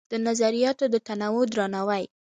[0.11, 2.03] د نظریاتو د تنوع درناوی